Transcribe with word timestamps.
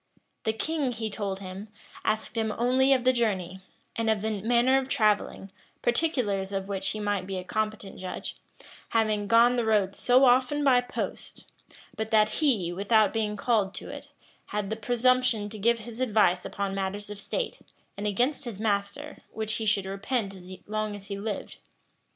The 0.45 0.53
king, 0.53 0.93
he 0.93 1.11
told 1.11 1.41
him, 1.41 1.67
asked 2.03 2.35
him 2.35 2.51
only 2.57 2.91
of 2.91 3.03
the 3.03 3.13
journey, 3.13 3.59
and 3.95 4.09
of 4.09 4.23
the 4.23 4.41
manner 4.41 4.79
of 4.79 4.89
travelling; 4.89 5.51
particulars 5.83 6.51
of 6.51 6.67
which 6.67 6.87
he 6.87 6.99
might 6.99 7.27
be 7.27 7.37
a 7.37 7.43
competent 7.43 7.99
judge, 7.99 8.35
having 8.89 9.27
gone 9.27 9.57
the 9.57 9.63
road 9.63 9.93
so 9.93 10.25
often 10.25 10.63
by 10.63 10.81
post; 10.81 11.45
but 11.95 12.09
that 12.09 12.29
he, 12.41 12.73
without 12.73 13.13
being 13.13 13.37
called 13.37 13.75
to 13.75 13.89
it, 13.91 14.09
had 14.47 14.71
the 14.71 14.75
presumption 14.75 15.49
to 15.49 15.59
give 15.59 15.77
his 15.77 15.99
advice 15.99 16.45
upon 16.45 16.73
matters 16.73 17.11
of 17.11 17.19
state, 17.19 17.59
and 17.95 18.07
against 18.07 18.45
his 18.45 18.59
master, 18.59 19.19
which 19.29 19.53
he 19.57 19.67
should 19.67 19.85
repent 19.85 20.33
as 20.33 20.51
long 20.65 20.95
as 20.95 21.09
he 21.09 21.19
lived. 21.19 21.59